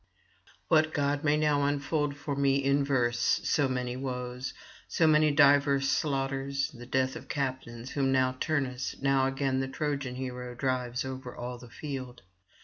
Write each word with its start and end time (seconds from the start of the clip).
What 0.67 0.95
god 0.95 1.23
may 1.23 1.37
now 1.37 1.63
unfold 1.63 2.15
for 2.17 2.35
me 2.35 2.55
in 2.55 2.83
verse 2.83 3.39
so 3.43 3.67
many 3.67 3.95
woes, 3.95 4.51
so 4.87 5.05
many 5.05 5.29
diverse 5.29 5.89
slaughters 5.89 6.73
and 6.73 6.89
death 6.89 7.15
of 7.15 7.27
captains 7.29 7.91
whom 7.91 8.11
now 8.11 8.35
Turnus, 8.39 8.95
now 8.99 9.27
again 9.27 9.59
the 9.59 9.67
Trojan 9.67 10.15
hero, 10.15 10.55
drives 10.55 11.05
over 11.05 11.35
all 11.35 11.59
the 11.59 11.69
field? 11.69 12.23